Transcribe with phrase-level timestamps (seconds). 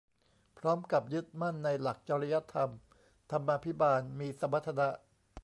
[0.59, 2.69] พร้อมกับยึดมั่นในหลักจริยธรรม
[3.31, 4.87] ธรรมาภิบาล มีสมรรถนะ